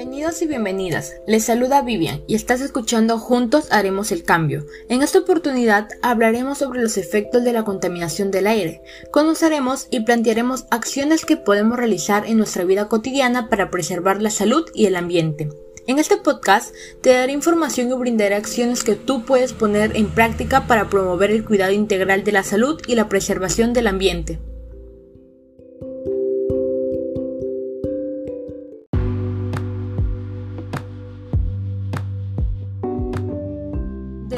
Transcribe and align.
Bienvenidos 0.00 0.40
y 0.40 0.46
bienvenidas. 0.46 1.12
Les 1.26 1.44
saluda 1.44 1.82
Vivian 1.82 2.22
y 2.26 2.34
estás 2.34 2.62
escuchando 2.62 3.18
Juntos 3.18 3.66
Haremos 3.70 4.12
el 4.12 4.22
Cambio. 4.22 4.64
En 4.88 5.02
esta 5.02 5.18
oportunidad 5.18 5.88
hablaremos 6.00 6.56
sobre 6.56 6.80
los 6.80 6.96
efectos 6.96 7.44
de 7.44 7.52
la 7.52 7.64
contaminación 7.64 8.30
del 8.30 8.46
aire. 8.46 8.80
Conoceremos 9.10 9.88
y 9.90 10.00
plantearemos 10.00 10.64
acciones 10.70 11.26
que 11.26 11.36
podemos 11.36 11.76
realizar 11.76 12.24
en 12.24 12.38
nuestra 12.38 12.64
vida 12.64 12.88
cotidiana 12.88 13.50
para 13.50 13.70
preservar 13.70 14.22
la 14.22 14.30
salud 14.30 14.64
y 14.72 14.86
el 14.86 14.96
ambiente. 14.96 15.50
En 15.86 15.98
este 15.98 16.16
podcast 16.16 16.74
te 17.02 17.12
daré 17.12 17.32
información 17.32 17.90
y 17.90 17.92
brindaré 17.92 18.36
acciones 18.36 18.82
que 18.82 18.96
tú 18.96 19.26
puedes 19.26 19.52
poner 19.52 19.94
en 19.98 20.08
práctica 20.08 20.66
para 20.66 20.88
promover 20.88 21.30
el 21.30 21.44
cuidado 21.44 21.72
integral 21.72 22.24
de 22.24 22.32
la 22.32 22.42
salud 22.42 22.80
y 22.86 22.94
la 22.94 23.10
preservación 23.10 23.74
del 23.74 23.86
ambiente. 23.86 24.38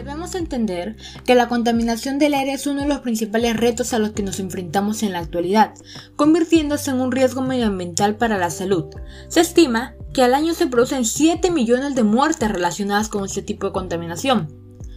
Debemos 0.02 0.34
entender 0.34 0.97
que 1.24 1.37
la 1.37 1.47
contaminación 1.47 2.19
del 2.19 2.34
aire 2.34 2.55
es 2.55 2.66
uno 2.66 2.83
de 2.83 2.88
los 2.88 3.02
principales 3.02 3.56
retos 3.56 3.93
a 3.93 4.01
los 4.01 4.10
que 4.10 4.24
nos 4.24 4.41
enfrentamos 4.41 5.05
en 5.05 5.12
la 5.12 5.20
actualidad, 5.20 5.74
convirtiéndose 6.16 6.91
en 6.91 7.01
un 7.01 7.12
riesgo 7.12 7.41
medioambiental 7.41 8.16
para 8.16 8.37
la 8.37 8.51
salud. 8.51 8.87
Se 9.29 9.38
estima 9.38 9.95
que 10.12 10.24
al 10.24 10.34
año 10.34 10.55
se 10.55 10.66
producen 10.66 11.05
7 11.05 11.52
millones 11.52 11.95
de 11.95 12.02
muertes 12.02 12.51
relacionadas 12.51 13.09
con 13.09 13.24
este 13.24 13.43
tipo 13.43 13.69
de 13.69 13.73
contaminación. 13.73 14.48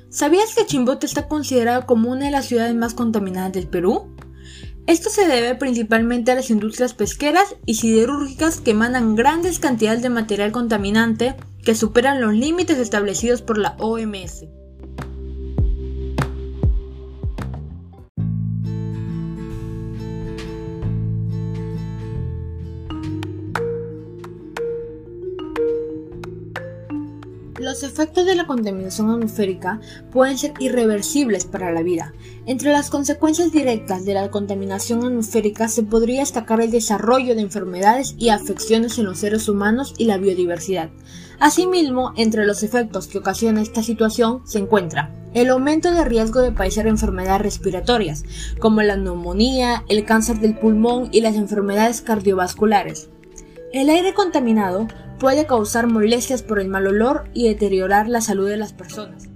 ¿Sabías 0.09 0.55
que 0.55 0.65
Chimbote 0.65 1.05
está 1.05 1.27
considerado 1.27 1.85
como 1.85 2.09
una 2.09 2.25
de 2.25 2.31
las 2.31 2.47
ciudades 2.47 2.73
más 2.73 2.95
contaminadas 2.95 3.53
del 3.53 3.67
Perú? 3.67 4.15
Esto 4.87 5.11
se 5.11 5.27
debe 5.27 5.53
principalmente 5.53 6.31
a 6.31 6.35
las 6.35 6.49
industrias 6.49 6.95
pesqueras 6.95 7.55
y 7.67 7.75
siderúrgicas 7.75 8.59
que 8.59 8.71
emanan 8.71 9.15
grandes 9.15 9.59
cantidades 9.59 10.01
de 10.01 10.09
material 10.09 10.51
contaminante 10.51 11.35
que 11.63 11.75
superan 11.75 12.21
los 12.21 12.33
límites 12.33 12.79
establecidos 12.79 13.43
por 13.43 13.59
la 13.59 13.75
OMS. 13.77 14.45
Los 27.75 27.83
efectos 27.83 28.25
de 28.25 28.35
la 28.35 28.47
contaminación 28.47 29.09
atmosférica 29.09 29.81
pueden 30.09 30.37
ser 30.37 30.53
irreversibles 30.59 31.43
para 31.43 31.73
la 31.73 31.83
vida. 31.83 32.13
Entre 32.45 32.71
las 32.71 32.89
consecuencias 32.89 33.51
directas 33.51 34.05
de 34.05 34.13
la 34.13 34.31
contaminación 34.31 35.03
atmosférica 35.03 35.67
se 35.67 35.83
podría 35.83 36.21
destacar 36.21 36.61
el 36.61 36.71
desarrollo 36.71 37.35
de 37.35 37.41
enfermedades 37.41 38.15
y 38.17 38.29
afecciones 38.29 38.97
en 38.97 39.03
los 39.03 39.17
seres 39.19 39.49
humanos 39.49 39.93
y 39.97 40.05
la 40.05 40.17
biodiversidad. 40.17 40.89
Asimismo, 41.37 42.13
entre 42.15 42.45
los 42.45 42.63
efectos 42.63 43.07
que 43.07 43.17
ocasiona 43.17 43.61
esta 43.61 43.83
situación 43.83 44.39
se 44.47 44.59
encuentra 44.59 45.13
el 45.33 45.49
aumento 45.49 45.91
de 45.91 46.05
riesgo 46.05 46.39
de 46.39 46.53
padecer 46.53 46.87
enfermedades 46.87 47.41
respiratorias, 47.41 48.23
como 48.57 48.83
la 48.83 48.95
neumonía, 48.95 49.83
el 49.89 50.05
cáncer 50.05 50.39
del 50.39 50.57
pulmón 50.57 51.09
y 51.11 51.19
las 51.19 51.35
enfermedades 51.35 51.99
cardiovasculares. 51.99 53.09
El 53.73 53.89
aire 53.89 54.13
contaminado 54.13 54.87
puede 55.19 55.45
causar 55.45 55.87
molestias 55.87 56.41
por 56.43 56.59
el 56.59 56.67
mal 56.67 56.87
olor 56.87 57.29
y 57.33 57.47
deteriorar 57.47 58.07
la 58.07 58.21
salud 58.21 58.49
de 58.49 58.57
las 58.57 58.73
personas. 58.73 59.29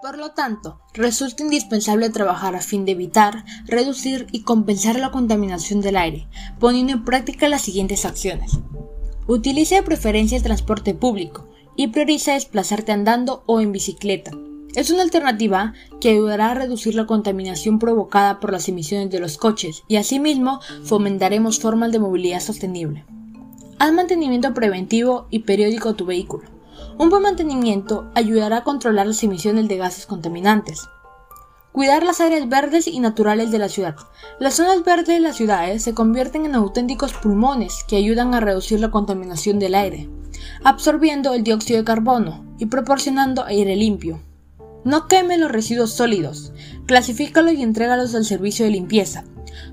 Por 0.00 0.16
lo 0.16 0.30
tanto, 0.30 0.80
resulta 0.94 1.42
indispensable 1.42 2.08
trabajar 2.08 2.56
a 2.56 2.62
fin 2.62 2.86
de 2.86 2.92
evitar, 2.92 3.44
reducir 3.66 4.26
y 4.32 4.42
compensar 4.42 4.98
la 4.98 5.10
contaminación 5.10 5.80
del 5.80 5.96
aire, 5.96 6.28
poniendo 6.58 6.92
en 6.92 7.04
práctica 7.04 7.48
las 7.48 7.62
siguientes 7.62 8.06
acciones. 8.06 8.58
Utilice 9.26 9.74
de 9.74 9.82
preferencia 9.82 10.38
el 10.38 10.42
transporte 10.42 10.94
público, 10.94 11.47
y 11.78 11.86
prioriza 11.88 12.32
desplazarte 12.32 12.90
andando 12.90 13.44
o 13.46 13.60
en 13.60 13.70
bicicleta. 13.70 14.32
Es 14.74 14.90
una 14.90 15.02
alternativa 15.02 15.74
que 16.00 16.10
ayudará 16.10 16.50
a 16.50 16.54
reducir 16.54 16.96
la 16.96 17.06
contaminación 17.06 17.78
provocada 17.78 18.40
por 18.40 18.52
las 18.52 18.68
emisiones 18.68 19.10
de 19.10 19.20
los 19.20 19.38
coches 19.38 19.84
y 19.86 19.94
asimismo 19.96 20.60
fomentaremos 20.82 21.60
formas 21.60 21.92
de 21.92 22.00
movilidad 22.00 22.40
sostenible. 22.40 23.04
Haz 23.78 23.92
mantenimiento 23.92 24.52
preventivo 24.54 25.28
y 25.30 25.40
periódico 25.40 25.90
a 25.90 25.94
tu 25.94 26.04
vehículo. 26.04 26.48
Un 26.98 27.10
buen 27.10 27.22
mantenimiento 27.22 28.10
ayudará 28.16 28.58
a 28.58 28.64
controlar 28.64 29.06
las 29.06 29.22
emisiones 29.22 29.68
de 29.68 29.76
gases 29.76 30.04
contaminantes. 30.04 30.88
Cuidar 31.78 32.02
las 32.02 32.20
áreas 32.20 32.48
verdes 32.48 32.88
y 32.88 32.98
naturales 32.98 33.52
de 33.52 33.60
la 33.60 33.68
ciudad. 33.68 33.94
Las 34.40 34.54
zonas 34.54 34.82
verdes 34.82 35.06
de 35.06 35.20
las 35.20 35.36
ciudades 35.36 35.80
se 35.80 35.94
convierten 35.94 36.44
en 36.44 36.56
auténticos 36.56 37.12
pulmones 37.12 37.84
que 37.86 37.94
ayudan 37.94 38.34
a 38.34 38.40
reducir 38.40 38.80
la 38.80 38.90
contaminación 38.90 39.60
del 39.60 39.76
aire 39.76 40.10
absorbiendo 40.64 41.34
el 41.34 41.44
dióxido 41.44 41.78
de 41.78 41.84
carbono 41.84 42.44
y 42.58 42.66
proporcionando 42.66 43.44
aire 43.44 43.76
limpio. 43.76 44.18
No 44.82 45.06
queme 45.06 45.38
los 45.38 45.52
residuos 45.52 45.92
sólidos, 45.92 46.52
clasifícalos 46.86 47.52
y 47.52 47.62
entrégalos 47.62 48.12
al 48.16 48.24
servicio 48.24 48.64
de 48.64 48.72
limpieza. 48.72 49.22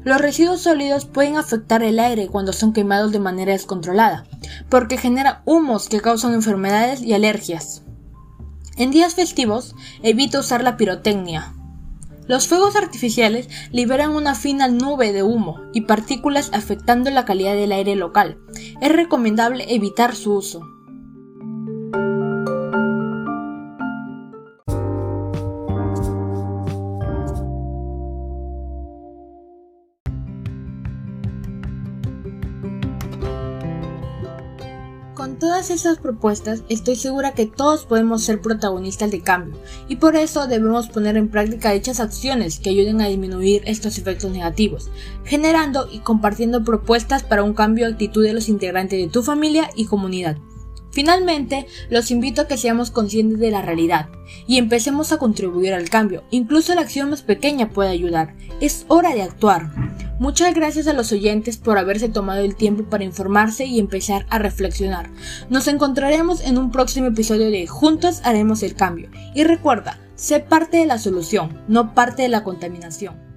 Los 0.03 0.21
residuos 0.21 0.61
sólidos 0.61 1.05
pueden 1.07 1.37
afectar 1.37 1.81
el 1.81 1.97
aire 1.97 2.27
cuando 2.27 2.53
son 2.53 2.71
quemados 2.71 3.13
de 3.13 3.19
manera 3.19 3.53
descontrolada, 3.53 4.27
porque 4.69 4.99
generan 4.99 5.39
humos 5.45 5.89
que 5.89 6.01
causan 6.01 6.35
enfermedades 6.35 7.01
y 7.01 7.13
alergias. 7.13 7.81
En 8.77 8.91
días 8.91 9.15
festivos, 9.15 9.75
evita 10.03 10.39
usar 10.39 10.63
la 10.63 10.77
pirotecnia, 10.77 11.55
los 12.27 12.47
fuegos 12.47 12.75
artificiales 12.75 13.47
liberan 13.71 14.11
una 14.11 14.35
fina 14.35 14.67
nube 14.67 15.13
de 15.13 15.23
humo 15.23 15.61
y 15.73 15.81
partículas 15.81 16.49
afectando 16.53 17.09
la 17.11 17.25
calidad 17.25 17.55
del 17.55 17.71
aire 17.71 17.95
local. 17.95 18.39
Es 18.81 18.91
recomendable 18.91 19.65
evitar 19.73 20.15
su 20.15 20.33
uso. 20.33 20.74
Con 35.25 35.39
todas 35.39 35.71
estas 35.71 35.97
propuestas 35.97 36.61
estoy 36.69 36.95
segura 36.95 37.33
que 37.33 37.47
todos 37.47 37.85
podemos 37.85 38.23
ser 38.23 38.41
protagonistas 38.41 39.09
de 39.09 39.21
cambio 39.21 39.59
y 39.87 39.95
por 39.95 40.15
eso 40.15 40.45
debemos 40.45 40.87
poner 40.87 41.17
en 41.17 41.29
práctica 41.29 41.71
dichas 41.71 41.99
acciones 41.99 42.59
que 42.59 42.69
ayuden 42.69 43.01
a 43.01 43.07
disminuir 43.07 43.63
estos 43.65 43.97
efectos 43.97 44.29
negativos, 44.29 44.91
generando 45.23 45.89
y 45.91 45.97
compartiendo 46.01 46.63
propuestas 46.63 47.23
para 47.23 47.41
un 47.41 47.55
cambio 47.55 47.87
de 47.87 47.93
actitud 47.93 48.23
de 48.23 48.33
los 48.33 48.49
integrantes 48.49 48.99
de 48.99 49.11
tu 49.11 49.23
familia 49.23 49.71
y 49.75 49.87
comunidad. 49.87 50.37
Finalmente, 50.91 51.65
los 51.89 52.11
invito 52.11 52.43
a 52.43 52.47
que 52.47 52.59
seamos 52.59 52.91
conscientes 52.91 53.39
de 53.39 53.49
la 53.49 53.63
realidad 53.63 54.09
y 54.45 54.59
empecemos 54.59 55.11
a 55.11 55.17
contribuir 55.17 55.73
al 55.73 55.89
cambio. 55.89 56.23
Incluso 56.29 56.75
la 56.75 56.81
acción 56.81 57.09
más 57.09 57.23
pequeña 57.23 57.69
puede 57.69 57.89
ayudar. 57.89 58.35
Es 58.61 58.85
hora 58.89 59.15
de 59.15 59.23
actuar. 59.23 59.94
Muchas 60.17 60.53
gracias 60.53 60.87
a 60.87 60.93
los 60.93 61.11
oyentes 61.11 61.57
por 61.57 61.77
haberse 61.77 62.07
tomado 62.07 62.41
el 62.41 62.55
tiempo 62.55 62.85
para 62.85 63.03
informarse 63.03 63.65
y 63.65 63.79
empezar 63.79 64.25
a 64.29 64.39
reflexionar. 64.39 65.09
Nos 65.49 65.67
encontraremos 65.67 66.39
en 66.39 66.57
un 66.57 66.71
próximo 66.71 67.07
episodio 67.07 67.51
de 67.51 67.67
Juntos 67.67 68.21
haremos 68.23 68.63
el 68.63 68.75
cambio. 68.75 69.09
Y 69.33 69.43
recuerda, 69.43 69.99
sé 70.15 70.39
parte 70.39 70.77
de 70.77 70.85
la 70.85 70.99
solución, 70.99 71.61
no 71.67 71.93
parte 71.93 72.21
de 72.21 72.29
la 72.29 72.45
contaminación. 72.45 73.34